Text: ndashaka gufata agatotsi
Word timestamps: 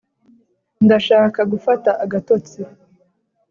ndashaka 0.85 1.39
gufata 1.51 1.89
agatotsi 2.03 2.59